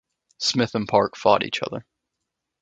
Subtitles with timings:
[0.39, 1.85] Smith and Park fought each other.